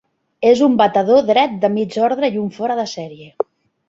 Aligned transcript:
És 0.51 0.61
un 0.67 0.77
batedor 0.77 1.19
dret 1.27 1.53
de 1.65 1.69
mig 1.73 1.97
ordre 2.07 2.31
i 2.37 2.39
un 2.45 2.47
fora 2.57 2.79
de 2.81 2.87
sèrie. 2.95 3.29